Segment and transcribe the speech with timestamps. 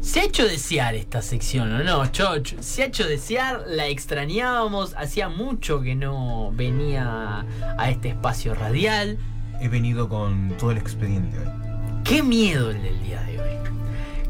[0.00, 2.54] Se ha hecho desear esta sección, ¿o no, Choch?
[2.60, 7.44] Se ha hecho desear, la extrañábamos, hacía mucho que no venía
[7.76, 9.18] a este espacio radial.
[9.60, 11.46] He venido con todo el expediente hoy.
[12.04, 13.50] Qué miedo el del día de hoy.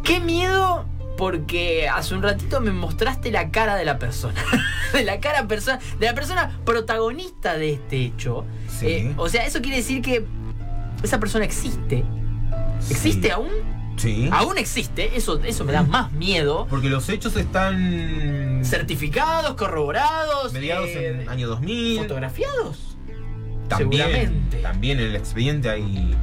[0.02, 4.42] Qué miedo porque hace un ratito me mostraste la cara de la persona.
[4.92, 8.44] de la cara persona, de la persona protagonista de este hecho.
[8.68, 8.86] Sí.
[8.86, 10.24] Eh, o sea, eso quiere decir que
[11.02, 12.04] esa persona existe.
[12.90, 13.30] ¿Existe Sí.
[13.30, 13.50] aún?
[13.98, 14.28] Sí.
[14.32, 16.66] Aún existe, eso, eso me da más miedo.
[16.70, 18.62] Porque los hechos están.
[18.64, 21.98] Certificados, corroborados, mediados eh, en año 2000.
[21.98, 22.96] fotografiados.
[23.68, 24.56] También, seguramente.
[24.58, 26.16] también en el expediente hay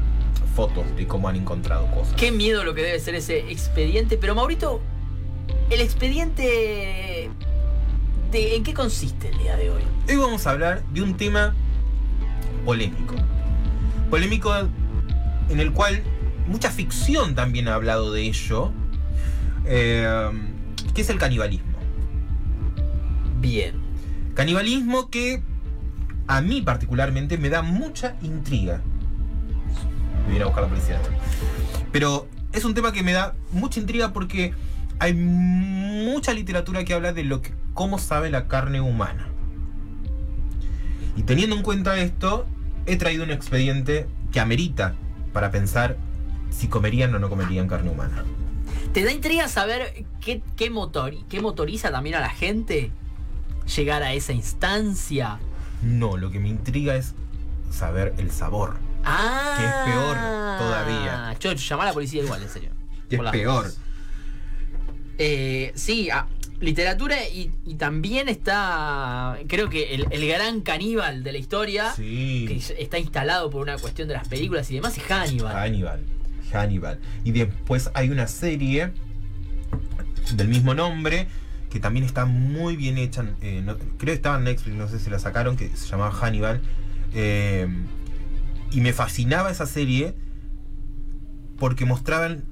[0.56, 2.16] fotos de cómo han encontrado cosas.
[2.16, 4.18] Qué miedo lo que debe ser ese expediente.
[4.18, 4.82] Pero Maurito,
[5.70, 7.30] el expediente...
[8.32, 9.84] De, ¿En qué consiste el día de hoy?
[10.10, 11.54] Hoy vamos a hablar de un tema
[12.66, 13.16] polémico.
[14.10, 14.54] Polémico
[15.50, 16.02] en el cual
[16.48, 18.72] mucha ficción también ha hablado de ello.
[19.66, 20.30] eh,
[20.94, 21.76] que es el canibalismo.
[23.40, 23.76] Bien.
[24.34, 25.42] Canibalismo que
[26.28, 28.82] a mí particularmente me da mucha intriga.
[30.24, 31.00] Me viene a buscar la policía.
[31.92, 34.54] Pero es un tema que me da mucha intriga porque
[35.00, 39.28] hay mucha literatura que habla de lo que, cómo sabe la carne humana.
[41.18, 42.46] Y teniendo en cuenta esto,
[42.86, 44.96] he traído un expediente que amerita
[45.34, 45.98] para pensar
[46.56, 48.24] si comerían o no comerían carne humana.
[48.94, 52.92] ¿Te da intriga saber qué, qué, motor, qué motoriza también a la gente
[53.76, 55.40] llegar a esa instancia?
[55.82, 57.14] No, lo que me intriga es
[57.72, 58.78] saber el sabor.
[59.04, 59.56] Ah.
[59.58, 60.16] Que es peor
[60.58, 61.36] todavía.
[61.40, 62.70] Chocho, llama a la policía igual, en serio.
[63.10, 63.72] Que es peor.
[65.18, 66.26] Eh, sí, ah,
[66.60, 72.46] literatura y, y también está, creo que el, el gran caníbal de la historia, Sí.
[72.48, 75.54] que está instalado por una cuestión de las películas y demás, es Hannibal.
[75.56, 76.00] Hannibal.
[76.56, 77.00] Hannibal.
[77.24, 78.92] Y después hay una serie
[80.36, 81.28] del mismo nombre
[81.70, 83.26] que también está muy bien hecha.
[83.42, 83.64] eh,
[83.98, 86.62] creo que estaba en Netflix, no sé si la sacaron, que se llamaba Hannibal.
[87.14, 87.68] eh,
[88.72, 90.16] y me fascinaba esa serie
[91.58, 92.44] porque mostraban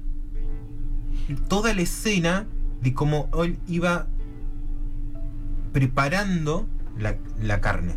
[1.48, 2.46] toda la escena
[2.80, 4.06] de cómo él iba
[5.72, 6.66] preparando
[6.96, 7.94] la carne,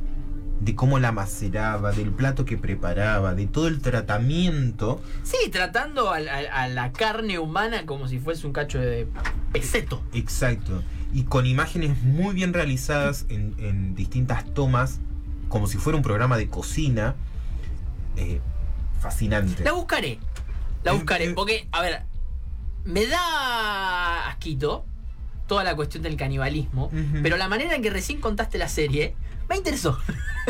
[0.59, 5.01] de cómo la maceraba, del plato que preparaba, de todo el tratamiento.
[5.23, 9.07] Sí, tratando a, a- a la carne humana como si fuese un cacho de
[9.53, 10.03] peseto.
[10.13, 10.83] Exacto.
[11.13, 14.99] Y con imágenes muy bien realizadas en, en distintas tomas,
[15.47, 17.15] como si fuera un programa de cocina.
[18.17, 18.41] Eh,
[18.99, 19.63] fascinante.
[19.63, 20.19] La buscaré.
[20.83, 21.25] La Eh, buscaré.
[21.29, 21.33] eh.
[21.33, 22.01] Porque, a ver,
[22.83, 24.85] me da asquito
[25.47, 26.89] toda la cuestión del canibalismo.
[27.23, 29.13] Pero la manera en que recién contaste la serie
[29.49, 29.97] me interesó.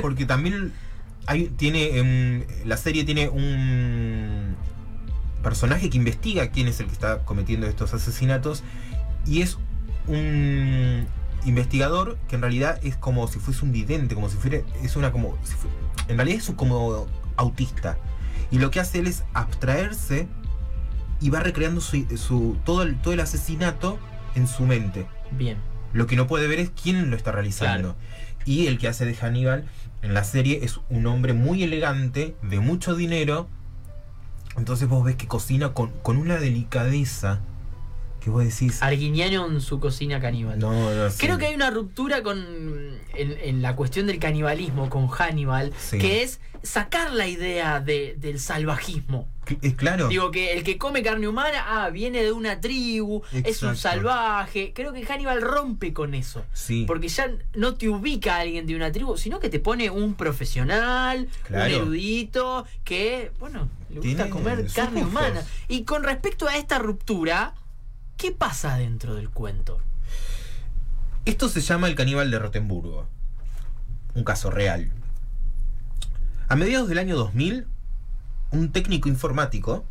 [0.02, 0.74] Porque también
[1.25, 4.56] hay, tiene em, la serie tiene un
[5.44, 8.63] personaje que investiga quién es el que está cometiendo estos asesinatos
[9.25, 9.58] y es
[10.08, 11.06] un
[11.46, 15.12] investigador que en realidad es como si fuese un vidente, como si fuera es una
[15.12, 15.53] como si
[16.12, 17.97] en realidad es un como autista
[18.52, 20.28] y lo que hace él es abstraerse
[21.22, 24.00] y va recreando su, su- todo el todo el asesinato
[24.35, 25.08] en su mente.
[25.31, 25.58] Bien.
[25.94, 27.96] Lo que no puede ver es quién lo está realizando.
[28.47, 29.66] Y el que hace de Hannibal
[30.02, 33.47] en la serie es un hombre muy elegante, de mucho dinero.
[34.58, 37.41] Entonces vos ves que cocina con, con una delicadeza
[38.22, 38.81] que vos decís...
[38.81, 40.58] Arguiniano en su cocina caníbal.
[40.58, 41.18] No, no, sí.
[41.19, 45.97] Creo que hay una ruptura con en, en la cuestión del canibalismo con Hannibal, Sí.
[46.00, 49.28] que es sacar la idea de- del salvajismo.
[49.62, 50.08] Es claro.
[50.09, 54.74] Digo que el que come carne humana, ah, viene de una tribu, es un salvaje.
[54.74, 56.46] Creo que Hannibal rompe con eso.
[56.53, 56.85] sí.
[56.88, 60.16] Porque ya no te ubica a alguien de una tribu, sino que te pone un
[60.16, 61.75] profesional, Claro.
[61.78, 65.09] un erudito, que, bueno, le gusta Tiene comer carne gustos.
[65.22, 65.44] humana.
[65.68, 67.53] Y con respecto a esta ruptura,
[68.18, 69.79] ¿qué pasa dentro del cuento?
[71.25, 73.06] Esto se llama el caníbal de Rotemburgo.
[74.14, 74.91] Un caso real.
[76.47, 77.68] A mediados del año 2000,
[78.52, 79.85] un técnico informático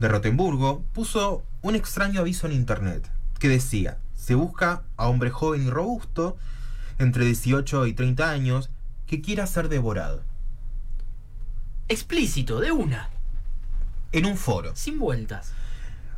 [0.00, 5.66] de Rotemburgo puso un extraño aviso en internet que decía, se busca a hombre joven
[5.66, 6.36] y robusto,
[6.98, 8.70] entre 18 y 30 años,
[9.06, 10.22] que quiera ser devorado.
[11.88, 13.10] Explícito, de una,
[14.12, 14.74] En un foro.
[14.74, 15.52] sin vueltas.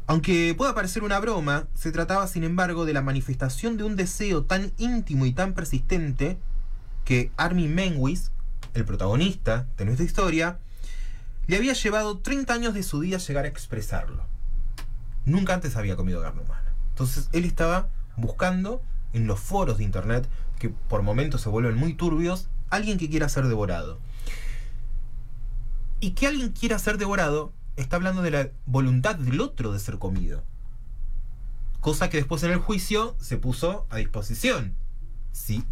[0.07, 4.45] Aunque pueda parecer una broma, se trataba sin embargo de la manifestación de un deseo
[4.45, 6.39] tan íntimo y tan persistente
[7.05, 8.31] que Armin Menwis,
[8.73, 10.59] el protagonista de nuestra historia,
[11.49, 14.25] le había llevado 30 años de su vida llegar a expresarlo.
[15.25, 16.73] Nunca antes había comido carne humana.
[16.91, 20.29] Entonces él estaba buscando en los foros de internet,
[20.59, 23.99] que por momentos se vuelven muy turbios, alguien que quiera ser devorado.
[26.01, 29.99] Y que alguien quiera ser devorado está hablando de la voluntad del otro de ser
[29.99, 30.45] comido.
[31.81, 34.75] cosa que después en el juicio se puso a disposición.
[35.31, 35.65] Sí,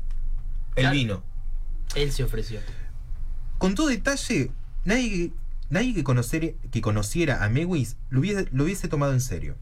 [0.77, 0.95] el Claro.
[0.95, 1.23] vino.
[1.97, 2.61] Él se ofreció.
[3.59, 4.53] Con todo detalle,
[4.85, 5.33] nadie,
[5.71, 9.57] nadie que, que conociera a Mewis lo hubiese, lo hubiese tomado en serio.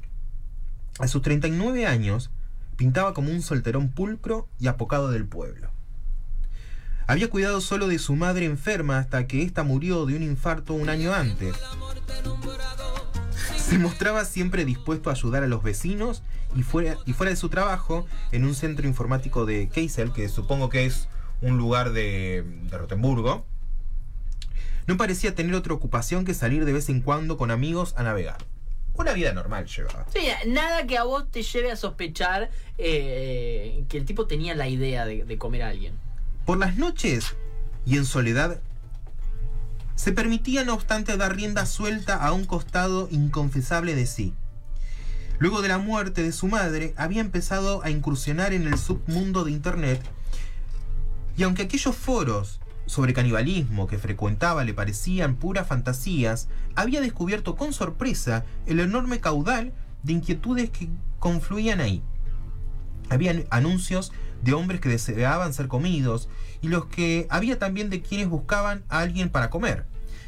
[0.99, 2.31] A sus 39 años,
[2.77, 5.71] pintaba como un solterón pulcro y apocado del pueblo.
[7.07, 10.89] Había cuidado solo de su madre enferma hasta que ésta murió de un infarto un
[10.89, 11.55] año antes.
[13.59, 16.23] Se mostraba siempre dispuesto a ayudar a los vecinos
[16.57, 20.71] y fuera, y fuera de su trabajo en un centro informático de Kassel, que supongo
[20.71, 21.09] que es
[21.43, 23.45] un lugar de, de Rotemburgo.
[24.87, 28.39] No parecía tener otra ocupación que salir de vez en cuando con amigos a navegar.
[28.95, 30.07] Una vida normal llevaba.
[30.13, 34.69] Sí, nada que a vos te lleve a sospechar eh, que el tipo tenía la
[34.69, 35.95] idea de, de comer a alguien.
[36.45, 37.35] Por las noches
[37.87, 38.61] y en soledad,
[39.97, 44.35] se permitía no obstante dar rienda suelta a un costado inconfesable de sí.
[45.39, 49.51] Luego de la muerte de su madre, había empezado a incursionar en el submundo de
[49.51, 50.01] Internet
[51.37, 57.73] y aunque aquellos foros sobre canibalismo que frecuentaba le parecían puras fantasías, había descubierto con
[57.73, 59.73] sorpresa el enorme caudal
[60.03, 60.89] de inquietudes que
[61.19, 62.03] confluían ahí.
[63.11, 66.29] Habían anuncios de hombres que deseaban ser comidos
[66.61, 69.87] y los que había también de quienes buscaban a alguien para comer.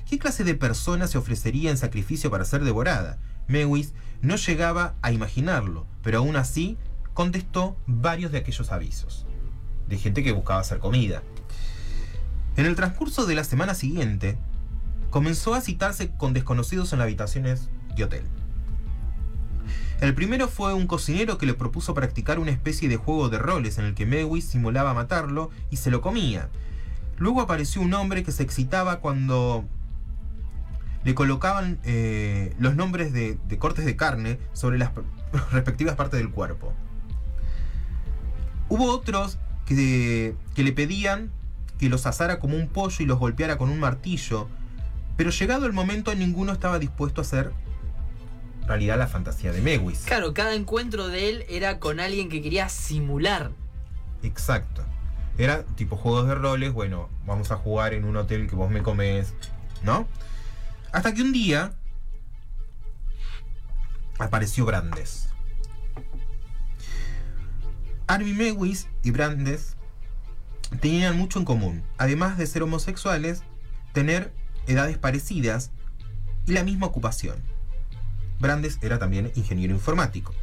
[0.08, 3.18] ¿Qué clase de persona se ofrecería en sacrificio para ser devorada?
[3.48, 3.92] Mewis
[4.22, 6.78] no llegaba a imaginarlo, pero aún así
[7.12, 9.26] contestó varios de aquellos avisos.
[9.88, 11.22] De gente que buscaba hacer comida.
[12.56, 14.38] En el transcurso de la semana siguiente,
[15.10, 18.24] comenzó a citarse con desconocidos en las habitaciones de hotel.
[20.00, 23.78] El primero fue un cocinero que le propuso practicar una especie de juego de roles
[23.78, 26.48] en el que Mewis simulaba matarlo y se lo comía.
[27.18, 29.64] Luego apareció un hombre que se excitaba cuando
[31.04, 34.92] le colocaban eh, los nombres de, de cortes de carne sobre las
[35.52, 36.72] respectivas partes del cuerpo.
[38.68, 41.30] Hubo otros que, que le pedían
[41.78, 44.49] que los asara como un pollo y los golpeara con un martillo,
[45.17, 47.52] pero llegado el momento ninguno estaba dispuesto a hacer
[48.67, 50.05] realidad la fantasía de Mewis.
[50.06, 53.52] Claro, cada encuentro de él era con alguien que quería simular.
[54.23, 54.84] Exacto.
[55.38, 58.82] Era tipo juegos de roles, bueno, vamos a jugar en un hotel que vos me
[58.82, 59.34] comes,
[59.82, 60.08] ¿no?
[60.93, 61.73] Hasta que un día
[64.19, 65.28] apareció Brandes.
[68.06, 69.76] Army Mewis y Brandes
[70.80, 71.82] tenían mucho en común.
[71.98, 73.42] Además de ser homosexuales,
[73.92, 74.32] tener
[74.66, 75.70] edades parecidas
[76.46, 77.42] y la misma ocupación.
[78.38, 80.34] Brandes era también ingeniero informático.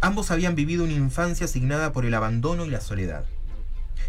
[0.00, 3.24] Ambos habían vivido una infancia asignada por el abandono y la soledad.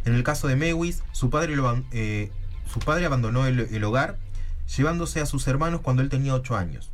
[0.05, 1.55] En el caso de Mewis, su padre,
[1.91, 2.31] eh,
[2.71, 4.17] su padre abandonó el, el hogar,
[4.75, 6.91] llevándose a sus hermanos cuando él tenía 8 años.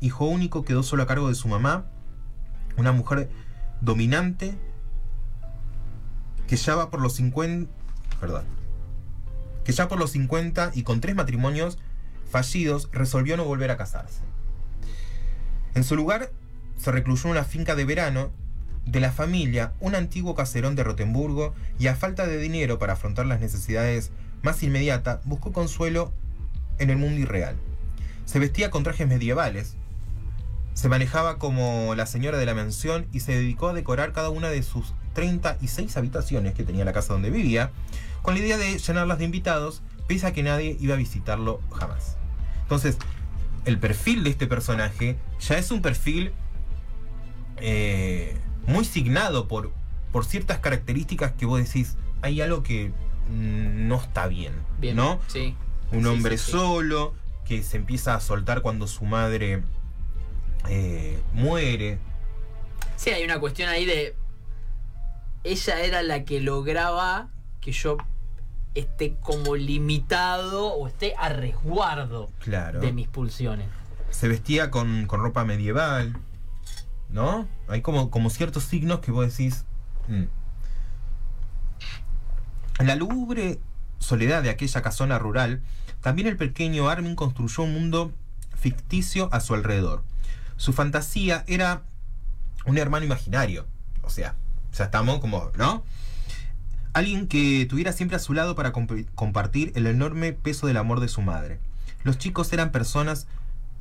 [0.00, 1.86] Hijo único, quedó solo a cargo de su mamá,
[2.76, 3.30] una mujer
[3.80, 4.58] dominante
[6.46, 7.70] que ya va por los 50,
[8.20, 8.44] perdón,
[9.64, 11.78] que ya por los 50 y con tres matrimonios
[12.30, 14.20] fallidos resolvió no volver a casarse.
[15.74, 16.30] En su lugar
[16.76, 18.30] se recluyó en una finca de verano
[18.86, 23.26] de la familia, un antiguo caserón de Rotemburgo, y a falta de dinero para afrontar
[23.26, 24.10] las necesidades
[24.42, 26.12] más inmediatas, buscó consuelo
[26.78, 27.56] en el mundo irreal.
[28.26, 29.76] Se vestía con trajes medievales,
[30.74, 34.48] se manejaba como la señora de la mansión y se dedicó a decorar cada una
[34.48, 37.70] de sus 36 habitaciones que tenía la casa donde vivía,
[38.22, 42.16] con la idea de llenarlas de invitados, pese a que nadie iba a visitarlo jamás.
[42.62, 42.96] Entonces,
[43.64, 46.32] el perfil de este personaje ya es un perfil
[47.58, 49.72] eh, muy signado por,
[50.12, 52.92] por ciertas características que vos decís, hay algo que
[53.30, 55.20] no está bien, Bien, ¿no?
[55.28, 55.54] Sí.
[55.92, 56.50] Un Sí, hombre sí, sí.
[56.52, 57.14] solo
[57.46, 59.62] que se empieza a soltar cuando su madre
[60.68, 61.98] eh, muere.
[62.96, 64.14] Sí, hay una cuestión ahí de.
[65.44, 67.28] Ella era la que lograba
[67.60, 67.98] que yo
[68.74, 72.80] esté como limitado o esté a resguardo Claro.
[72.80, 73.66] de mis pulsiones.
[74.10, 76.16] Se vestía con, con ropa medieval.
[77.10, 77.46] ¿No?
[77.68, 79.64] Hay como, como ciertos signos que vos decís.
[80.08, 80.24] mm.
[82.80, 83.60] En la lúgubre
[84.00, 85.62] soledad de aquella casona rural,
[86.00, 88.12] también el pequeño Armin construyó un mundo
[88.58, 90.02] ficticio a su alrededor.
[90.56, 91.82] Su fantasía era
[92.66, 93.66] un hermano imaginario.
[94.02, 94.34] O sea,
[94.72, 95.84] ya estamos como, ¿no?
[96.92, 101.00] Alguien que tuviera siempre a su lado para comp- compartir el enorme peso del amor
[101.00, 101.58] de su madre.
[102.04, 103.26] Los chicos eran personas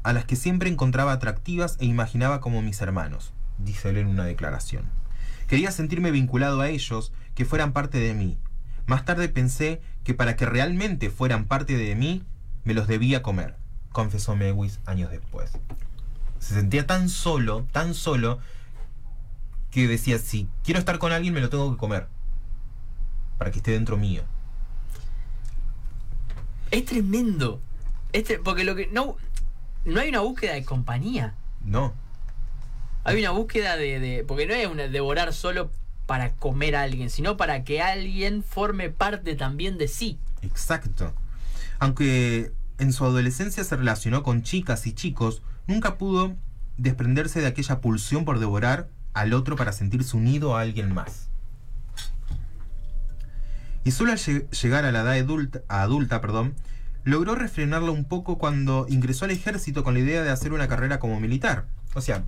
[0.01, 4.25] a las que siempre encontraba atractivas e imaginaba como mis hermanos, dice él en una
[4.25, 4.85] declaración.
[5.47, 8.37] Quería sentirme vinculado a ellos, que fueran parte de mí.
[8.85, 12.23] Más tarde pensé que para que realmente fueran parte de mí,
[12.63, 13.55] me los debía comer,
[13.91, 15.51] confesó Mewis años después.
[16.43, 18.39] Se sentía tan solo, tan solo,
[19.71, 22.07] que decía, si quiero estar con alguien me lo tengo que comer.
[23.37, 24.23] Para que esté dentro mío.
[26.71, 27.61] Es tremendo.
[28.11, 28.87] Es tre- porque lo que.
[28.87, 29.15] No,
[29.85, 31.33] no hay una búsqueda de compañía.
[31.63, 31.93] No.
[33.03, 33.99] Hay una búsqueda de.
[33.99, 35.71] de- porque no es una devorar solo
[36.05, 40.19] para comer a alguien, sino para que alguien forme parte también de sí.
[40.41, 41.13] Exacto.
[41.79, 46.35] Aunque en su adolescencia se relacionó con chicas y chicos, nunca pudo
[46.77, 51.29] desprenderse de aquella pulsión por devorar al otro para sentirse unido a alguien más.
[53.83, 56.55] Y solo al lle- llegar a la edad adulta, perdón,
[57.03, 60.99] logró refrenarlo un poco cuando ingresó al ejército con la idea de hacer una carrera
[60.99, 61.67] como militar.
[61.93, 62.23] O sea,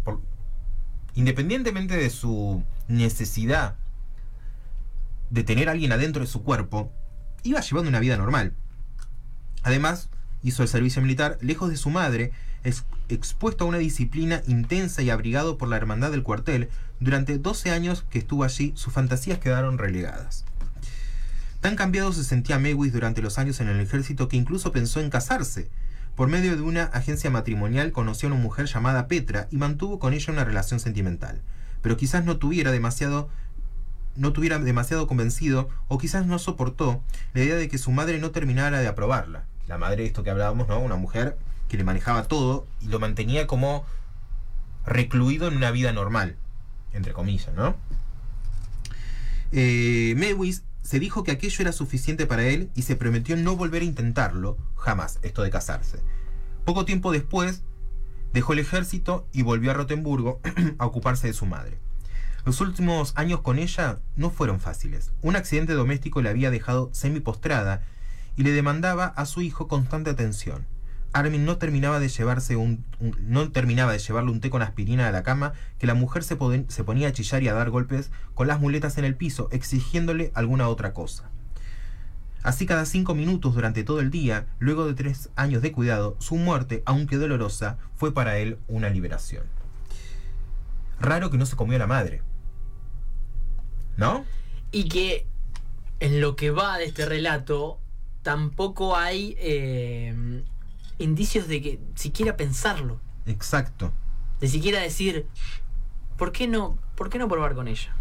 [1.16, 3.76] independientemente de su necesidad
[5.30, 6.92] de tener a alguien adentro de su cuerpo,
[7.44, 8.54] iba llevando una vida normal.
[9.64, 10.10] Además,
[10.44, 12.32] hizo el servicio militar lejos de su madre,
[13.10, 16.70] expuesto a una disciplina intensa y abrigado por la hermandad del cuartel.
[17.00, 20.46] Durante 12 años que estuvo allí, sus fantasías quedaron relegadas.
[21.62, 25.10] Tan cambiado se sentía Mewis durante los años en el ejército que incluso pensó en
[25.10, 25.70] casarse.
[26.16, 30.14] Por medio de una agencia matrimonial conoció a una mujer llamada Petra y mantuvo con
[30.14, 31.42] ella una relación sentimental.
[31.82, 33.30] Pero quizás no tuviera demasiado
[34.16, 37.02] no tuviera demasiado convencido o quizás no soportó
[37.34, 39.44] la idea de que su madre no terminara de aprobarla.
[39.68, 40.80] La madre esto que hablábamos, ¿no?
[40.80, 43.86] Una mujer que le manejaba todo y lo mantenía como
[44.86, 46.36] recluido en una vida normal,
[46.94, 47.76] entre comillas, ¿no?
[49.52, 53.82] Eh, Mewis se dijo que aquello era suficiente para él y se prometió no volver
[53.82, 56.00] a intentarlo jamás, esto de casarse.
[56.64, 57.64] Poco tiempo después,
[58.34, 60.42] dejó el ejército y volvió a Rotemburgo
[60.78, 61.80] a ocuparse de su madre.
[62.46, 65.12] Los últimos años con ella no fueron fáciles.
[65.24, 67.82] Un accidente doméstico la había dejado semi-postrada
[68.36, 70.68] y le demandaba a su hijo constante atención.
[71.16, 72.84] Armin no terminaba de llevarse un,
[73.22, 76.38] no terminaba de llevarle un té con aspirina a la cama que la mujer se,
[76.68, 80.34] se ponía a chillar y a dar golpes con las muletas en el piso, exigiéndole
[80.36, 81.30] alguna otra cosa.
[82.44, 86.36] Así cada cinco minutos durante todo el día, luego de tres años de cuidado, su
[86.36, 89.46] muerte, aunque dolorosa, fue para él una liberación.
[91.00, 92.24] Raro que no se comió la madre.
[93.96, 94.26] ¿No?
[94.74, 95.26] Y que
[96.02, 97.80] en lo que va de este relato
[98.22, 100.44] tampoco hay eh,
[100.98, 103.00] indicios de que siquiera pensarlo.
[103.26, 103.92] Exacto.
[104.40, 105.28] De siquiera decir,
[106.18, 107.94] ¿por qué no, ¿por qué no probar con ella?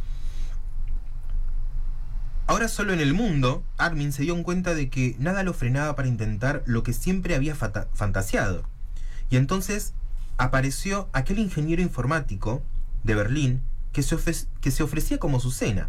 [2.46, 6.08] Ahora solo en el mundo, Armin se dio cuenta de que nada lo frenaba para
[6.08, 8.64] intentar lo que siempre había fantaseado.
[9.30, 9.94] Y entonces
[10.36, 12.62] apareció aquel ingeniero informático
[13.02, 14.18] de Berlín que se,
[14.60, 15.88] que se ofrecía como su cena.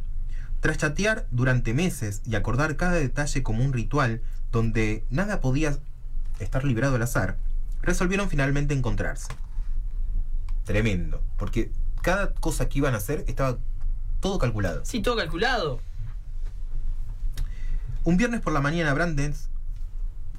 [0.61, 4.21] Tras chatear durante meses y acordar cada detalle como un ritual
[4.51, 5.77] donde nada podía
[6.39, 7.37] estar librado al azar,
[7.81, 9.27] resolvieron finalmente encontrarse.
[10.63, 13.57] Tremendo, porque cada cosa que iban a hacer estaba
[14.19, 14.83] todo calculado.
[14.85, 15.79] Sí, todo calculado.
[18.03, 19.49] Un viernes por la mañana Brandes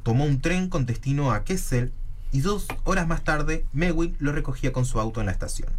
[0.02, 1.92] tomó un tren con destino a Kessel
[2.32, 5.70] y dos horas más tarde Mewin lo recogía con su auto en la estación.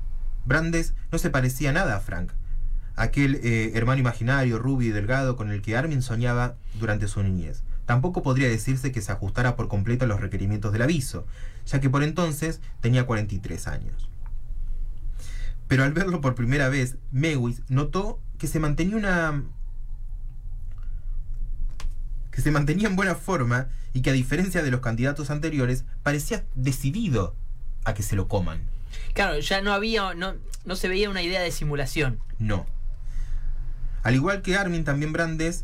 [0.45, 2.31] Brandes no se parecía nada a Frank,
[2.95, 7.63] aquel eh, hermano imaginario, rubio y delgado con el que Armin soñaba durante su niñez.
[7.87, 11.25] Tampoco podría decirse que se ajustara por completo a los requerimientos del aviso,
[11.65, 14.09] ya que por entonces tenía 43 años.
[15.69, 19.41] Pero al verlo por primera vez, Mewis notó que se mantenía una
[22.31, 26.43] que se mantenía en buena forma y que a diferencia de los candidatos anteriores parecía
[26.55, 27.35] decidido
[27.85, 28.59] a que se lo coman.
[29.13, 32.19] Claro, ya no había, no, no se veía una idea de simulación.
[32.37, 32.65] No.
[34.03, 35.63] Al igual que Armin, también Brandes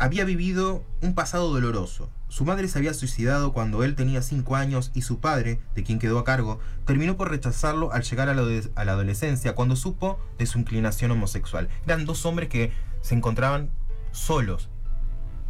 [0.00, 2.08] había vivido un pasado doloroso.
[2.28, 5.98] Su madre se había suicidado cuando él tenía 5 años y su padre, de quien
[5.98, 10.58] quedó a cargo, terminó por rechazarlo al llegar a la, adolescencia cuando supo de su
[10.58, 11.68] inclinación homosexual.
[11.84, 13.68] Eran dos hombres que se encontraban
[14.10, 14.70] solos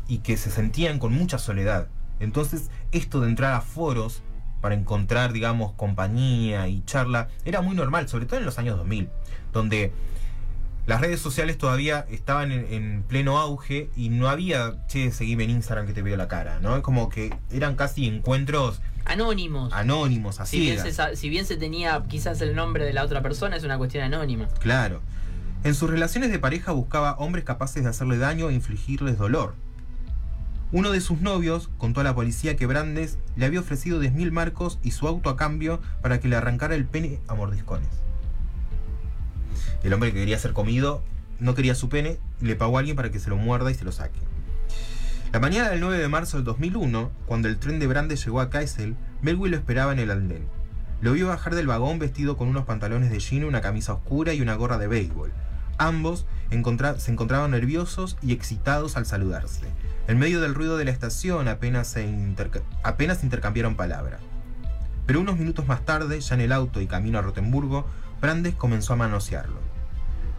[0.09, 1.87] y que se sentían con mucha soledad.
[2.19, 4.25] Entonces, esto de entrar a foros
[4.61, 9.09] para encontrar, digamos, compañía y charla era muy normal, sobre todo en los años 2000,
[9.53, 9.93] donde
[10.87, 15.51] las redes sociales todavía estaban en, en pleno auge y no había, che, seguime en
[15.51, 16.77] Instagram que te veo la cara, ¿no?
[16.77, 19.73] Es como que eran casi encuentros Anónimos.
[19.73, 20.59] anónimos, así.
[20.59, 23.65] si, bien se, si bien se tenía quizás el nombre de la otra persona, es
[23.65, 24.49] una cuestión anónima.
[24.61, 25.01] Claro.
[25.65, 29.55] En sus relaciones de pareja buscaba hombres capaces de hacerle daño e infligirles dolor.
[30.73, 34.79] Uno de sus novios contó a la policía que Brandes le había ofrecido 10.000 marcos
[34.83, 37.89] y su auto a cambio para que le arrancara el pene a mordiscones.
[39.83, 41.03] El hombre que quería ser comido
[41.39, 43.85] no quería su pene le pagó a alguien para que se lo muerda y se
[43.85, 44.21] lo saque.
[45.33, 48.51] La mañana del 9 de marzo del 2001, cuando el tren de Brandes llegó a
[48.51, 50.47] Kaisel, Melville lo esperaba en el andén.
[51.01, 54.43] Lo vio bajar del vagón vestido con unos pantalones de jean, una camisa oscura y
[54.43, 55.33] una gorra de béisbol.
[55.79, 59.63] Ambos se encontraban nerviosos y excitados al saludarse.
[60.09, 64.19] En medio del ruido de la estación apenas, se intercambiaron palabra.
[65.07, 67.87] Pero unos minutos más tarde, ya en el auto y camino a Rotemburgo,
[68.21, 69.70] Brandes comenzó a manosearlo.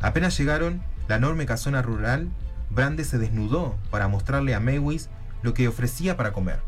[0.01, 2.29] Apenas llegaron la enorme casona rural,
[2.69, 5.09] Brandes se desnudó para mostrarle a Mewis
[5.43, 6.59] lo que ofrecía para comer.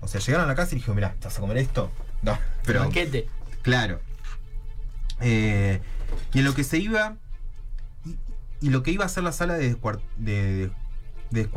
[0.00, 1.90] O sea, llegaron a la casa y dijo, mirá, ¿te vas a comer esto?
[2.22, 2.80] No, pero...
[2.80, 3.28] Banquete.
[3.62, 4.00] Claro.
[5.20, 5.80] Eh,
[6.32, 7.16] y en lo que se iba.
[8.04, 8.16] Y,
[8.66, 10.70] y lo que iba a ser la sala de, descuar- de,
[11.30, 11.48] de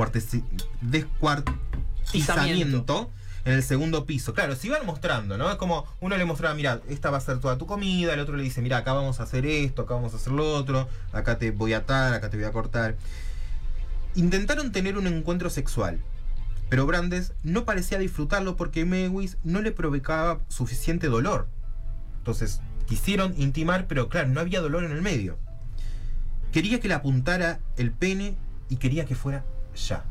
[0.82, 3.12] descuartizamiento
[3.46, 4.34] en el segundo piso.
[4.34, 5.50] Claro, se iban mostrando, ¿no?
[5.50, 8.36] Es como uno le mostraba, mira, esta va a ser toda tu comida, el otro
[8.36, 11.38] le dice, mira, acá vamos a hacer esto, acá vamos a hacer lo otro, acá
[11.38, 12.96] te voy a atar, acá te voy a cortar.
[14.16, 16.00] Intentaron tener un encuentro sexual,
[16.70, 21.48] pero Brandes no parecía disfrutarlo porque Mewis no le provocaba suficiente dolor.
[22.18, 25.38] Entonces, quisieron intimar, pero claro, no había dolor en el medio.
[26.52, 28.36] Quería que le apuntara el pene
[28.70, 29.46] y quería que fuera
[29.76, 30.04] ya.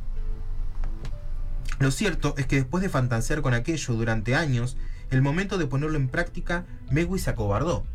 [1.81, 4.77] Lo cierto es que después de fantasear con aquello durante años,
[5.11, 7.87] el momento de ponerlo en práctica, Mewis se acobardó.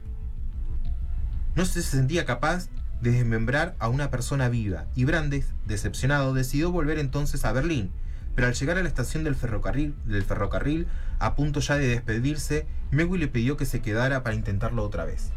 [1.54, 2.68] No se sentía capaz
[3.02, 7.92] de desmembrar a una persona viva, y Brandes, decepcionado, decidió volver entonces a Berlín,
[8.34, 10.88] pero al llegar a la estación del ferrocarril, del ferrocarril
[11.20, 15.30] a punto ya de despedirse, Mewis le pidió que se quedara para intentarlo otra vez.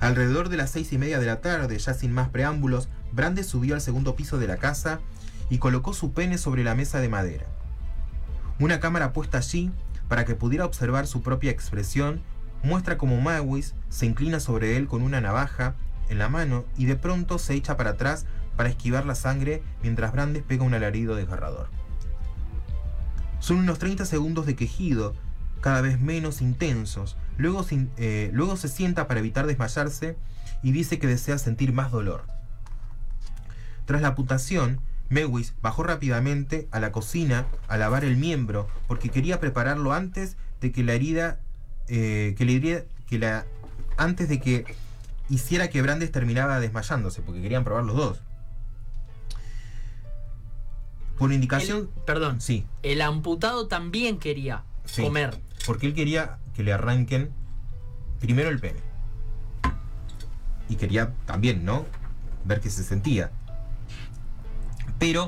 [0.00, 3.74] Alrededor de las seis y media de la tarde, ya sin más preámbulos, Brandes subió
[3.74, 5.00] al segundo piso de la casa
[5.50, 7.46] y colocó su pene sobre la mesa de madera.
[8.60, 9.70] Una cámara puesta allí,
[10.08, 12.20] para que pudiera observar su propia expresión,
[12.62, 15.74] muestra como Mewis se inclina sobre él con una navaja
[16.08, 18.26] en la mano y de pronto se echa para atrás
[18.56, 21.68] para esquivar la sangre mientras Brandes pega un alarido desgarrador.
[23.38, 25.14] Son unos 30 segundos de quejido,
[25.60, 27.16] cada vez menos intensos.
[27.36, 30.16] Luego, eh, luego se sienta para evitar desmayarse
[30.62, 32.24] y dice que desea sentir más dolor.
[33.84, 39.40] Tras la amputación, Mewis bajó rápidamente a la cocina a lavar el miembro porque quería
[39.40, 41.40] prepararlo antes de que la herida,
[41.88, 43.46] eh, que la herida- que la,
[43.96, 44.64] antes de que
[45.30, 48.20] hiciera que Brandes terminaba desmayándose, porque querían probar los dos.
[51.18, 52.40] Por indicación, El- perdón.
[52.40, 55.02] sí, El amputado también quería Sí.
[55.02, 55.38] comer.
[55.66, 57.30] porque él quería que le arranquen
[58.20, 58.80] primero el pene.
[60.68, 61.84] Y quería también, ¿no?
[62.44, 63.30] Ver qué se sentía.
[64.98, 65.26] Pero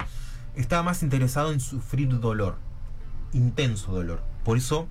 [0.57, 2.57] estaba más interesado en sufrir dolor.
[3.33, 4.23] Intenso dolor.
[4.45, 4.89] Por eso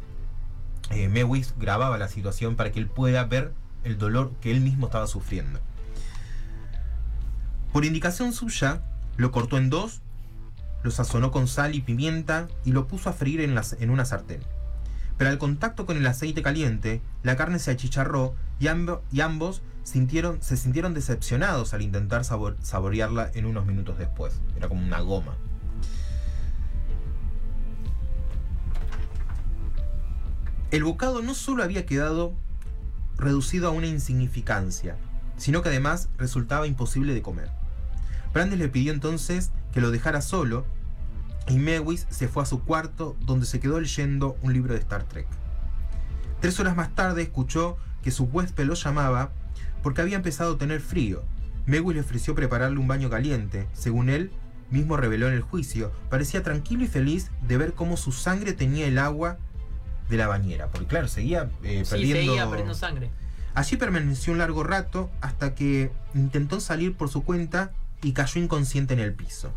[0.92, 4.88] eh, Mewis grababa la situación para que él pueda ver el dolor que él mismo
[4.88, 5.60] estaba sufriendo.
[7.74, 8.82] Por indicación suya,
[9.18, 10.02] lo cortó en dos,
[10.84, 14.06] lo sazonó con sal y pimienta y lo puso a freír en, las- en una
[14.06, 14.42] sartén.
[15.18, 18.68] Pero al contacto con el aceite caliente, la carne se achicharró y
[19.22, 24.40] ambos sintieron, se sintieron decepcionados al intentar sabor- saborearla en unos minutos después.
[24.56, 25.36] Era como una goma.
[30.72, 32.34] El bocado no solo había quedado
[33.18, 34.96] reducido a una insignificancia,
[35.36, 37.50] sino que además resultaba imposible de comer.
[38.34, 40.66] Brandes le pidió entonces que lo dejara solo
[41.48, 45.04] y Mewis se fue a su cuarto donde se quedó leyendo un libro de Star
[45.04, 45.28] Trek.
[46.40, 49.32] Tres horas más tarde escuchó que su huésped lo llamaba
[49.84, 51.24] porque había empezado a tener frío.
[51.66, 53.68] Mewis le ofreció prepararle un baño caliente.
[53.74, 54.32] Según él,
[54.72, 58.88] mismo reveló en el juicio, parecía tranquilo y feliz de ver cómo su sangre tenía
[58.88, 59.38] el agua
[60.10, 60.68] de la bañera.
[60.68, 62.22] Porque claro, seguía eh, Sí, perdiendo...
[62.34, 63.12] seguía perdiendo sangre.
[63.56, 68.94] Allí permaneció un largo rato hasta que intentó salir por su cuenta y cayó inconsciente
[68.94, 69.52] en el piso.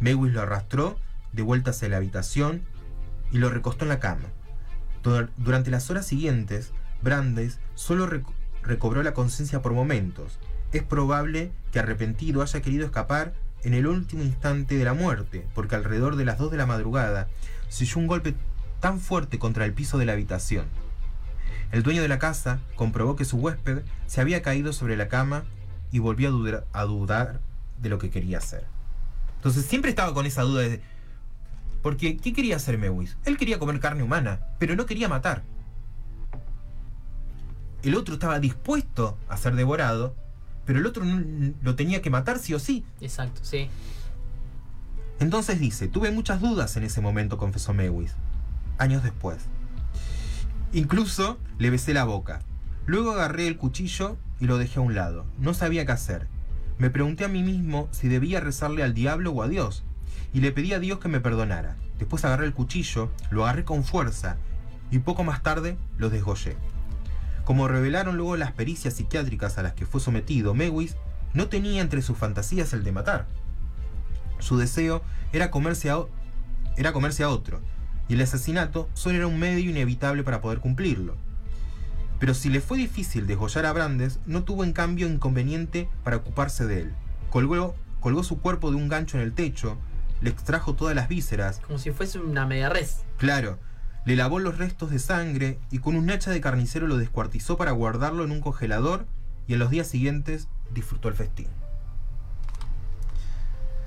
[0.00, 0.98] Mewis lo arrastró
[1.32, 2.62] de vuelta hacia la habitación
[3.32, 4.28] y lo recostó en la cama.
[5.02, 6.70] Dur- Durante las horas siguientes,
[7.02, 8.06] Brandes solo
[8.66, 10.38] recobró la conciencia por momentos.
[10.72, 15.74] Es probable que arrepentido haya querido escapar en el último instante de la muerte, porque
[15.74, 17.28] alrededor de las 2 de la madrugada
[17.68, 18.34] se oyó un golpe
[18.80, 20.66] tan fuerte contra el piso de la habitación.
[21.72, 25.44] El dueño de la casa comprobó que su huésped se había caído sobre la cama
[25.90, 27.40] y volvió a dudar, a dudar
[27.80, 28.64] de lo que quería hacer.
[29.36, 30.82] Entonces siempre estaba con esa duda de...
[31.82, 33.16] Porque, ¿qué quería hacer Mewis?
[33.24, 35.42] Él quería comer carne humana, pero no quería matar.
[37.84, 40.14] El otro estaba dispuesto a ser devorado,
[40.64, 42.84] pero el otro no- lo tenía que matar sí o sí.
[43.00, 43.68] Exacto, sí.
[45.20, 48.14] Entonces dice, tuve muchas dudas en ese momento, confesó Mewis,
[48.78, 49.38] años después.
[50.72, 52.40] Incluso le besé la boca.
[52.86, 55.24] Luego agarré el cuchillo y lo dejé a un lado.
[55.38, 56.26] No sabía qué hacer.
[56.78, 59.84] Me pregunté a mí mismo si debía rezarle al diablo o a Dios.
[60.32, 61.76] Y le pedí a Dios que me perdonara.
[61.98, 64.36] Después agarré el cuchillo, lo agarré con fuerza
[64.90, 66.56] y poco más tarde lo desgollé.
[67.44, 70.96] Como revelaron luego las pericias psiquiátricas a las que fue sometido, Mewis
[71.34, 73.26] no tenía entre sus fantasías el de matar.
[74.38, 75.02] Su deseo
[75.32, 75.98] era comerse a,
[76.76, 77.60] era comerse a otro,
[78.08, 81.16] y el asesinato solo era un medio inevitable para poder cumplirlo.
[82.18, 86.64] Pero si le fue difícil desgollar a Brandes, no tuvo en cambio inconveniente para ocuparse
[86.66, 86.92] de él.
[87.30, 89.76] Colgó, colgó su cuerpo de un gancho en el techo,
[90.22, 93.04] le extrajo todas las vísceras, Como si fuese una media res.
[93.18, 93.58] claro,
[94.04, 97.72] le lavó los restos de sangre y con un hacha de carnicero lo descuartizó para
[97.72, 99.06] guardarlo en un congelador
[99.46, 101.48] y en los días siguientes disfrutó el festín.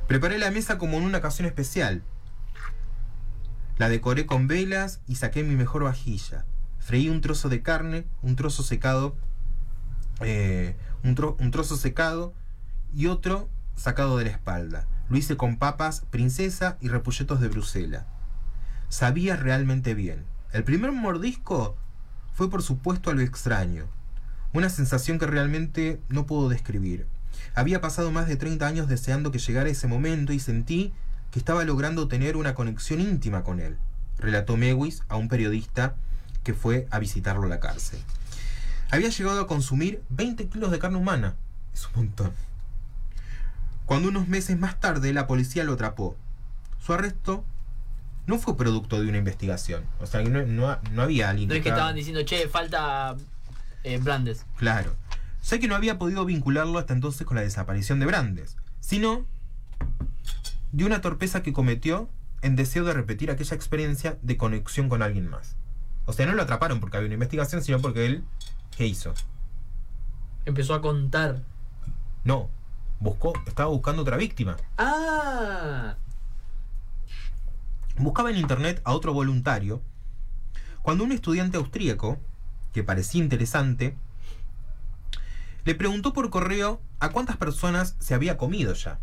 [0.08, 2.02] Preparé la mesa como en una ocasión especial.
[3.78, 6.46] La decoré con velas y saqué mi mejor vajilla.
[6.80, 9.16] Freí un trozo de carne, un trozo secado,
[10.22, 12.34] eh, un, tro- un trozo secado
[12.96, 14.88] y otro sacado de la espalda.
[15.10, 18.06] Lo hice con papas, princesa y repolletos de Bruselas.
[18.90, 20.26] Sabía realmente bien.
[20.54, 21.76] El primer mordisco
[22.34, 23.86] fue por supuesto algo extraño.
[24.54, 27.06] Una sensación que realmente no puedo describir.
[27.54, 30.94] Había pasado más de 30 años deseando que llegara ese momento y sentí
[31.32, 33.78] que estaba logrando tener una conexión íntima con él,
[34.18, 35.96] relató Mewis a un periodista
[36.44, 38.00] que fue a visitarlo a la cárcel.
[38.90, 41.36] Había llegado a consumir 20 kilos de carne humana.
[41.74, 42.32] Es un montón.
[43.86, 46.16] Cuando unos meses más tarde la policía lo atrapó.
[46.80, 47.44] Su arresto
[48.28, 49.84] no fue producto de una investigación.
[50.00, 52.48] O sea, que no, no- no había alguien No es que estaba- estaban diciendo, che,
[52.48, 53.16] falta
[53.84, 54.46] eh, Brandes.
[54.58, 54.96] Claro.
[55.42, 59.26] Sé que no había podido vincularlo hasta entonces con la desaparición de Brandes, sino
[60.74, 62.10] de una torpeza que cometió
[62.42, 65.56] en deseo de repetir aquella experiencia de conexión con alguien más.
[66.06, 68.24] O sea, no lo atraparon porque había una investigación, sino porque él,
[68.76, 69.14] ¿qué hizo?
[70.46, 71.44] Empezó a contar.
[72.24, 72.50] No,
[73.00, 74.58] buscó, estaba buscando otra víctima.
[74.78, 75.96] Ah,
[77.98, 79.82] Buscaba en internet a otro voluntario
[80.88, 82.18] cuando un estudiante austríaco,
[82.72, 83.98] que parecía interesante,
[85.66, 89.00] le preguntó por correo a cuántas personas se había comido ya.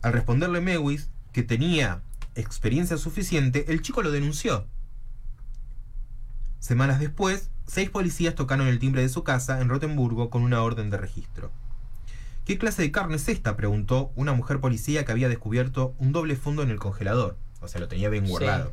[0.00, 2.00] Al responderle Mewis que tenía
[2.36, 4.66] experiencia suficiente, el chico lo denunció.
[6.58, 10.88] Semanas después, seis policías tocaron el timbre de su casa en Rotemburgo con una orden
[10.88, 11.50] de registro.
[12.46, 13.56] ¿Qué clase de carne es esta?
[13.56, 17.36] preguntó una mujer policía que había descubierto un doble fondo en el congelador.
[17.60, 18.30] O sea, lo tenía bien Sí.
[18.30, 18.72] guardado.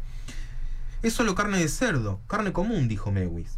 [1.01, 3.57] Es solo carne de cerdo, carne común, dijo Mewis.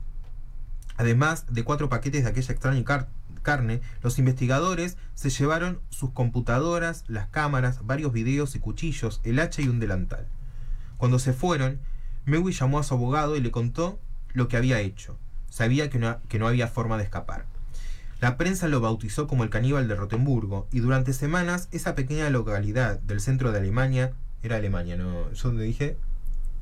[0.98, 3.10] Además de cuatro paquetes de aquella extraña car-
[3.44, 9.62] carne, los investigadores se llevaron sus computadoras, las cámaras, varios videos y cuchillos, el hacha
[9.62, 10.28] y un delantal.
[10.98, 11.80] Cuando se fueron,
[12.26, 14.00] Mewis llamó a su abogado y le contó
[14.34, 15.18] lo que había hecho.
[15.50, 17.46] Sabía que no, que no había forma de escapar.
[18.22, 23.00] La prensa lo bautizó como el caníbal de Rotemburgo y durante semanas esa pequeña localidad
[23.00, 25.98] del centro de Alemania, era Alemania, no, yo donde dije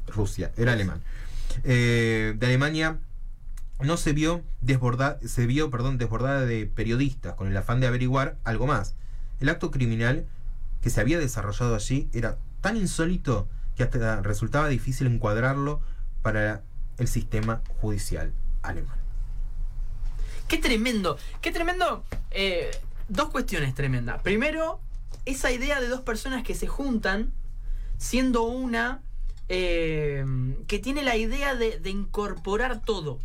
[0.08, 1.02] Rusia, era alemán,
[1.64, 2.98] eh, de Alemania
[3.82, 8.38] no se vio desbordada, se vio, perdón, desbordada de periodistas con el afán de averiguar
[8.44, 8.96] algo más.
[9.40, 10.26] El acto criminal
[10.82, 15.82] que se había desarrollado allí era tan insólito que hasta resultaba difícil encuadrarlo
[16.22, 16.62] para
[16.98, 18.98] el sistema judicial alemán.
[20.56, 21.18] Qué tremendo.
[21.42, 22.04] Qué tremendo.
[22.32, 22.72] eh,
[23.10, 24.22] dos cuestiones tremendas.
[24.22, 24.80] Primero,
[25.26, 27.32] esa idea de dos personas que se juntan,
[27.98, 29.02] siendo una
[29.50, 30.26] eh,
[30.68, 33.20] que tiene la idea de, de incorporar todo.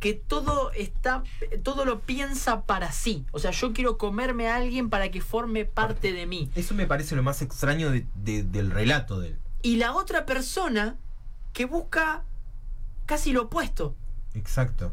[0.00, 1.22] Que todo está
[1.62, 5.64] todo lo piensa para sí o sea yo quiero comerme a alguien para que forme
[5.64, 9.36] parte de mí Eso me parece lo más extraño de- de- del relato de él.
[9.62, 10.96] y la otra persona
[11.52, 12.24] que busca
[13.06, 13.94] casi lo opuesto
[14.34, 14.92] Exacto.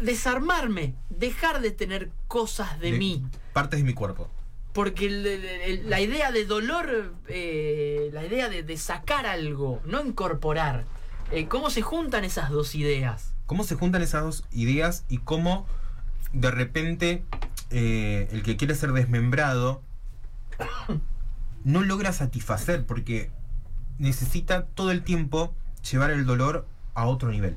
[0.00, 4.28] Desarmarme dejar de tener cosas de, mí Partes de mi cuerpo.
[4.72, 9.80] porque el- el- el- la idea de dolor eh, la idea de, de sacar algo
[9.84, 10.84] no incorporar
[11.30, 15.66] Eh, cómo se juntan esas dos ideas ¿Cómo se juntan esas dos ideas y cómo
[16.32, 17.22] de repente
[17.70, 19.82] eh, el que quiere ser desmembrado
[21.64, 23.30] no logra satisfacer porque
[23.98, 25.54] necesita todo el tiempo
[25.90, 27.56] llevar el dolor a otro nivel?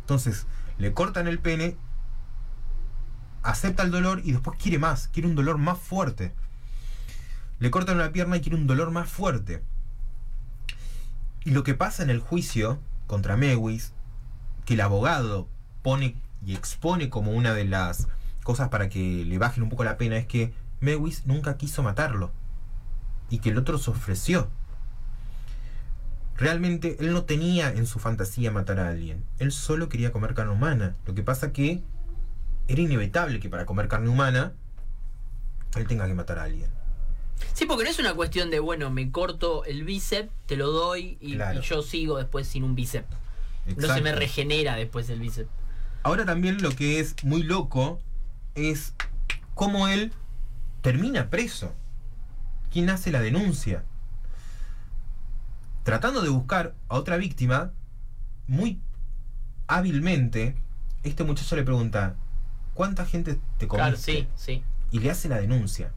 [0.00, 0.46] Entonces,
[0.82, 1.76] le cortan el pene,
[3.44, 6.34] acepta el dolor y después quiere más, quiere un dolor más fuerte.
[7.60, 9.62] Le cortan una pierna y quiere un dolor más fuerte.
[11.44, 13.92] Y lo que pasa en el juicio contra Mewis,
[14.64, 15.46] que el abogado
[15.82, 18.08] pone y expone como una de las
[18.42, 22.32] cosas para que le bajen un poco la pena, es que Mewis nunca quiso matarlo.
[23.30, 24.50] Y que el otro se ofreció.
[26.42, 29.24] Realmente él no tenía en su fantasía matar a alguien.
[29.38, 30.96] Él solo quería comer carne humana.
[31.06, 31.82] Lo que pasa que
[32.66, 34.52] era inevitable que para comer carne humana
[35.76, 36.68] él tenga que matar a alguien.
[37.54, 41.16] Sí, porque no es una cuestión de, bueno, me corto el bíceps, te lo doy
[41.20, 41.60] y, Claro.
[41.60, 43.08] y yo sigo después sin un bíceps.
[43.76, 45.48] No se me regenera después el bíceps.
[46.02, 48.00] Ahora también lo que es muy loco
[48.56, 48.94] es
[49.54, 50.12] cómo él
[50.80, 51.72] termina preso.
[52.72, 53.84] ¿Quién hace la denuncia?
[55.82, 57.72] Tratando de buscar a otra víctima,
[58.46, 58.80] muy
[59.66, 60.56] hábilmente,
[61.02, 62.16] este muchacho le pregunta,
[62.74, 63.68] ¿cuánta gente te comiste?
[63.68, 64.62] Claro, sí, sí.
[64.90, 65.92] Y le hace la denuncia.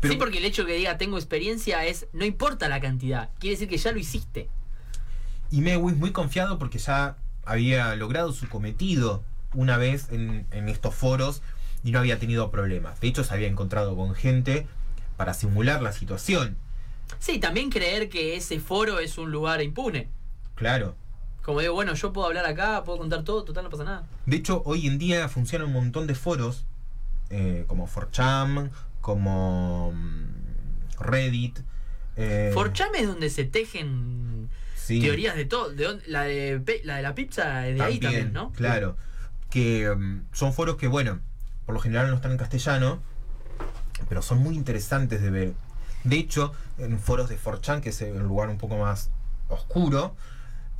[0.00, 3.56] Pero- sí, porque el hecho que diga tengo experiencia es, no importa la cantidad, quiere
[3.56, 4.48] decir que ya lo hiciste.
[5.50, 9.22] Y Mewis muy confiado porque ya había logrado su cometido
[9.54, 11.42] una vez en, en estos foros
[11.84, 13.00] y no había tenido problemas.
[13.00, 14.66] De hecho, se había encontrado con gente
[15.16, 16.56] para simular la situación.
[17.18, 20.08] Sí, también creer que ese foro es un lugar impune.
[20.54, 20.94] Claro.
[21.42, 24.06] Como digo, bueno, yo puedo hablar acá, puedo contar todo, total no pasa nada.
[24.24, 26.64] De hecho, hoy en día funcionan un montón de foros,
[27.28, 31.58] eh, como 4chan, como mm, Reddit.
[32.16, 35.68] Eh, 4chan es donde se tejen sí, teorías de todo.
[35.70, 38.52] De la, de, la de la pizza es de ahí también, ¿no?
[38.52, 38.96] Claro.
[39.50, 41.20] Que mm, son foros que, bueno,
[41.66, 43.02] por lo general no están en castellano,
[44.08, 45.52] pero son muy interesantes de ver.
[46.04, 49.10] De hecho, en foros de 4chan, que es un lugar un poco más
[49.48, 50.14] oscuro,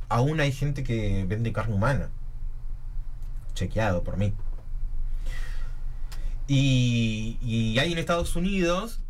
[0.07, 2.09] aún hay gente que vende carne humana.
[3.55, 4.33] Chequeado por mí.
[6.47, 9.01] Y, hay en Estados Unidos,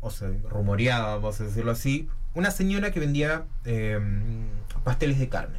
[0.00, 3.98] o sea, rumoreaba, vamos a decirlo así, una señora que vendía eh,
[4.84, 5.58] pasteles de carne.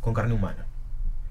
[0.00, 0.66] Con carne humana.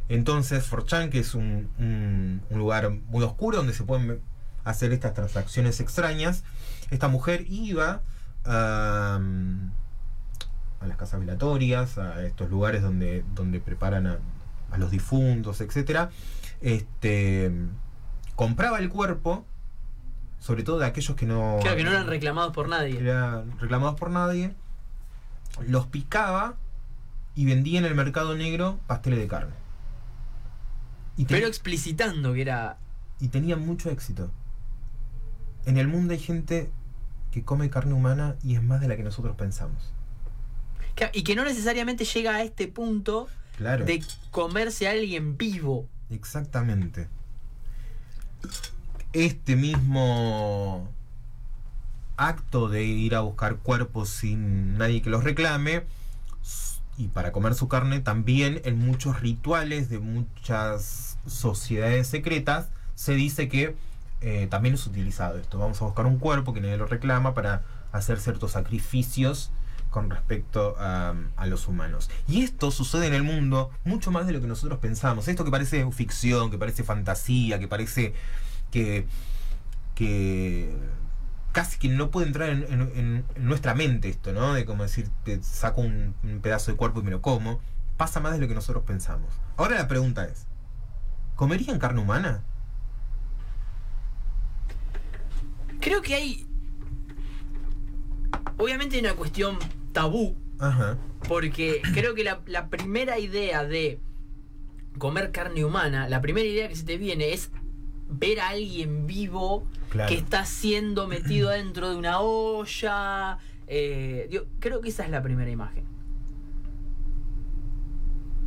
[0.09, 4.21] Entonces, 4chan, que es un- un lugar muy oscuro donde se pueden
[4.63, 6.43] hacer estas transacciones extrañas,
[6.89, 8.01] esta mujer iba
[8.45, 9.19] a,
[10.79, 14.17] a las casas velatorias, a estos lugares donde, donde preparan a,
[14.71, 16.09] a los difuntos, etcétera,
[16.61, 17.51] este,
[18.35, 19.45] compraba el cuerpo,
[20.39, 22.99] sobre todo de aquellos que no, Claro, que no eran reclamados por que nadie.
[22.99, 24.53] eran reclamados por nadie,
[25.67, 26.55] los picaba
[27.35, 29.53] y vendía en el mercado negro pasteles de carne.
[31.17, 32.77] Y, Pero explicitando que era.
[33.19, 34.31] y tenía mucho éxito.
[35.65, 36.69] En el mundo hay gente
[37.31, 39.93] que come carne humana y es más de la que nosotros pensamos.
[41.13, 43.85] Y que no necesariamente llega a este punto Claro.
[43.85, 45.87] de comerse a alguien vivo.
[46.09, 47.07] Exactamente.
[49.13, 50.89] Este mismo
[52.17, 55.83] acto de ir a buscar cuerpos sin nadie que los reclame
[56.97, 63.47] y para comer su carne también en muchos rituales de muchas sociedades secretas se dice
[63.47, 63.75] que
[64.21, 65.57] eh, también es utilizado esto.
[65.57, 69.51] Vamos a buscar un cuerpo que nadie lo reclama para hacer ciertos sacrificios
[69.89, 71.13] con respecto a,
[71.45, 72.09] los humanos.
[72.27, 75.27] Y esto sucede en el mundo mucho más de lo que nosotros pensamos.
[75.27, 78.13] Esto que parece ficción, que parece fantasía, que parece
[78.71, 79.05] que,
[79.95, 80.73] que
[81.51, 84.53] casi que no puede entrar en, nuestra mente esto, ¿no?
[84.53, 87.59] De como decir, te saco un pedazo de cuerpo y me lo como.
[87.97, 89.29] Pasa más de lo que nosotros pensamos.
[89.57, 90.45] Ahora la pregunta es,
[91.35, 92.43] ¿comerían carne humana?
[95.81, 96.45] Creo que hay.
[98.57, 99.57] Obviamente hay una cuestión
[99.91, 100.35] tabú.
[100.59, 100.97] Ajá.
[101.27, 103.99] Porque creo que la, la primera idea de
[104.97, 107.51] comer carne humana, la primera idea que se te viene es
[108.09, 110.07] ver a alguien vivo Claro.
[110.09, 113.39] que está siendo metido dentro de una olla.
[113.67, 115.83] eh, digo, creo que esa es la primera imagen.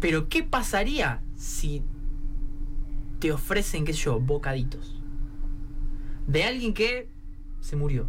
[0.00, 1.82] Pero, ¿qué pasaría si
[3.20, 5.00] te ofrecen, qué sé yo, bocaditos?
[6.26, 7.08] De alguien que
[7.64, 8.08] se murió.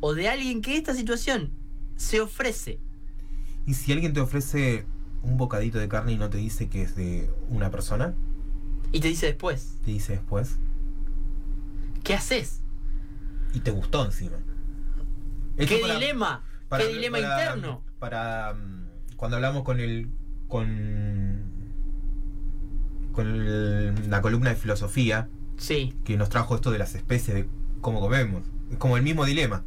[0.00, 1.50] O de alguien que esta situación
[1.96, 2.78] se ofrece.
[3.66, 4.86] ¿Y si alguien te ofrece
[5.22, 8.14] un bocadito de carne y no te dice que es de una persona?
[8.90, 10.56] Y te dice después, Te dice después.
[12.02, 12.60] ¿qué haces?
[13.54, 14.36] Y te gustó encima.
[15.58, 16.42] Esto ¿Qué para- dilema?
[16.70, 17.82] para- ¿Qué dilema interno?
[17.98, 18.86] Para mm,
[19.16, 20.08] cuando hablamos con el
[20.48, 21.42] con
[23.12, 25.28] con el- la columna de filosofía
[25.62, 27.48] Sí, que nos trajo esto de las especies de
[27.80, 28.42] cómo comemos.
[28.72, 29.64] Es como el mismo dilema.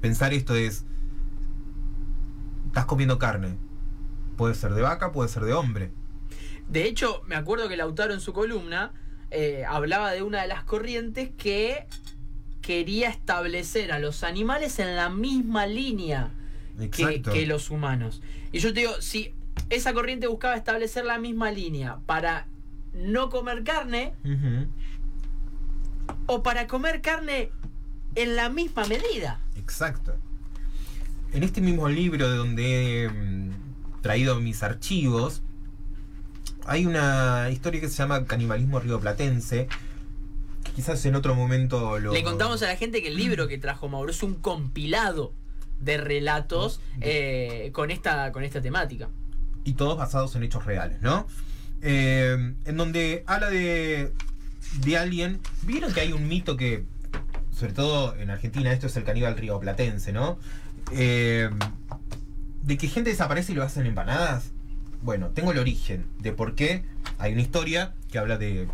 [0.00, 0.84] Pensar esto es
[2.68, 3.56] estás comiendo carne.
[4.36, 5.90] Puede ser de vaca, puede ser de hombre.
[6.68, 8.92] De hecho, me acuerdo que Lautaro en su columna
[9.32, 11.88] eh, hablaba de una de las corrientes que
[12.60, 16.30] quería establecer a los animales en la misma línea
[16.92, 18.22] que, que los humanos.
[18.52, 19.34] Y yo te digo, si
[19.70, 22.46] esa corriente buscaba establecer la misma línea para
[22.94, 24.14] no comer carne
[26.26, 27.50] o para comer carne
[28.14, 29.40] en la misma medida.
[29.56, 30.14] Exacto.
[31.32, 33.52] En este mismo libro de donde he mm,
[34.02, 35.42] traído mis archivos,
[36.66, 39.68] hay una historia que se llama Canibalismo Rioplatense.
[40.76, 42.12] Quizás en otro momento lo.
[42.12, 45.32] Le contamos a la gente que el libro que trajo Mauro es un compilado
[45.80, 49.08] de relatos eh, con, esta, con esta temática.
[49.64, 51.26] Y todos basados en hechos reales, ¿no?
[51.82, 54.12] Eh, en donde habla de,
[54.84, 55.40] de alguien.
[55.62, 56.84] ¿Vieron que hay un mito que,
[57.50, 60.38] sobre todo en Argentina, esto es el caníbal rioplatense, ¿no?
[60.92, 61.50] Eh,
[62.62, 64.52] de que gente desaparece y lo hacen empanadas.
[65.02, 66.84] Bueno, tengo el origen de por qué
[67.18, 68.68] hay una historia que habla de,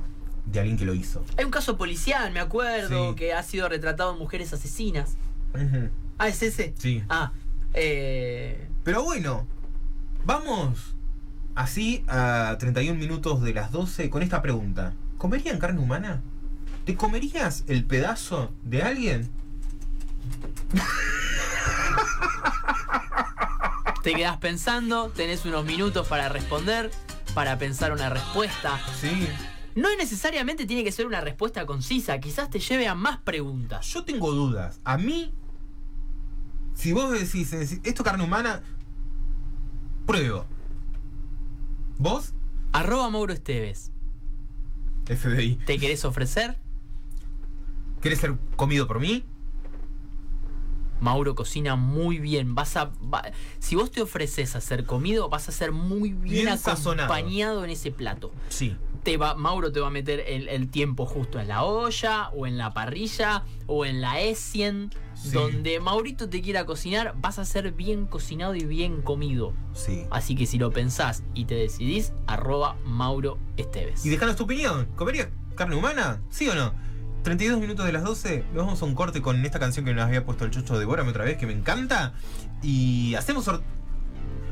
[0.47, 1.25] de alguien que lo hizo.
[1.38, 3.16] Hay un caso policial, me acuerdo, Sí.
[3.16, 5.16] que ha sido retratado en mujeres asesinas.
[6.18, 6.75] Ah, ¿es ese?
[6.77, 7.03] Sí.
[7.09, 7.33] Ah,
[7.73, 9.47] eh, Pero bueno,
[10.27, 10.94] vamos
[11.55, 14.95] así a 31 minutos de las 12 con esta pregunta.
[15.17, 16.23] ¿Comerían carne humana?
[16.85, 19.31] ¿Te comerías el pedazo de alguien?
[24.03, 26.91] te quedás pensando, tenés unos minutos para responder,
[27.35, 28.81] para pensar una respuesta.
[29.01, 29.29] Sí.
[29.75, 33.87] No necesariamente tiene que ser una respuesta concisa, quizás te lleve a más preguntas.
[33.93, 34.81] Yo tengo dudas.
[34.85, 35.35] A mí,
[36.75, 38.63] si vos decís, decís, esto carne humana,
[40.07, 40.47] pruebo.
[41.99, 42.33] ¿Vos?
[42.73, 43.91] Arroba Mauro Esteves,
[45.07, 45.57] FBI.
[45.67, 46.57] ¿te querés ofrecer?
[48.01, 49.25] ¿Querés ser comido por mí?
[51.01, 52.55] Mauro cocina muy bien.
[52.55, 53.25] Vas a, va-
[53.59, 57.13] si vos te ofreces a ser comido, vas a ser muy bien, Bien sazonado.
[57.13, 58.33] acompañado en ese plato.
[58.49, 58.77] Sí.
[59.05, 62.47] Te va, Mauro te va a meter el, el tiempo justo en la olla, o
[62.47, 64.91] en la parrilla, o en la Essien.
[65.21, 65.31] Sí.
[65.33, 69.53] Donde Maurito te quiera cocinar, vas a ser bien cocinado y bien comido.
[69.75, 70.05] Sí.
[70.11, 74.07] Así que si lo pensás y te decidís, arroba Mauro Esteves.
[74.07, 74.87] Y dejanos tu opinión.
[74.97, 76.21] ¿Comerías carne humana?
[76.31, 76.73] ¿Sí o no?
[77.25, 78.45] 32 minutos de las 12.
[78.55, 81.11] Nos vamos a un corte con esta canción que nos había puesto el Chucho Devórame
[81.11, 82.15] otra vez, que me encanta.
[82.63, 83.63] Y hacemos sor-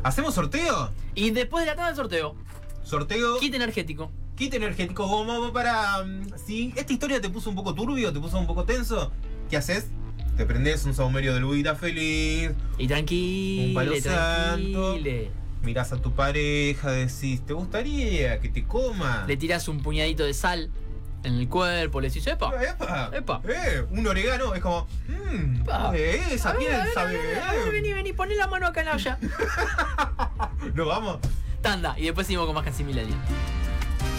[0.02, 0.90] ¿Hacemos sorteo?
[1.14, 2.34] Y después de la tanda del sorteo,
[2.82, 3.38] Sorteo.
[3.38, 4.10] kit energético.
[4.36, 6.02] Kit energético como para.
[6.04, 9.10] mm, Si esta historia te puso un poco turbio, te puso un poco tenso,
[9.48, 9.86] ¿qué haces?
[10.36, 14.90] Te prendés un saumerio de Luguita feliz, Y tranquilo, Un palo santo.
[14.92, 15.30] tranquile.
[15.62, 19.24] mirás a tu pareja, decís, ¿te gustaría que te coma?
[19.26, 20.70] Le tirás un puñadito de sal
[21.24, 22.52] en el cuerpo, le decís, epa.
[22.62, 23.10] ¡Epa!
[23.14, 23.40] Epa.
[23.48, 24.86] Eh, un orégano es como.
[25.08, 25.62] Mmm,
[25.94, 27.12] eh, esa A piel a ver, a sabe.
[27.16, 29.18] ver, a ver, vení, vení, poné la mano acá en la olla.
[30.74, 31.18] Nos vamos.
[31.62, 33.18] Tanda, y después seguimos con más Casi Millennial.